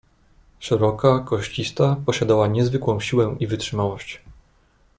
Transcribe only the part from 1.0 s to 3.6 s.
koścista posiadała niezwykłą siłę i